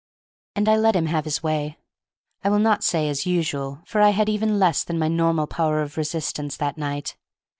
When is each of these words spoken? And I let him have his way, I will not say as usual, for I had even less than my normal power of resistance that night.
And 0.55 0.67
I 0.67 0.77
let 0.77 0.95
him 0.95 1.05
have 1.05 1.25
his 1.25 1.43
way, 1.43 1.77
I 2.43 2.49
will 2.49 2.57
not 2.57 2.83
say 2.83 3.07
as 3.07 3.27
usual, 3.27 3.81
for 3.85 4.01
I 4.01 4.09
had 4.09 4.29
even 4.29 4.57
less 4.57 4.83
than 4.83 4.97
my 4.97 5.07
normal 5.07 5.45
power 5.45 5.83
of 5.83 5.95
resistance 5.95 6.57
that 6.57 6.75
night. 6.75 7.15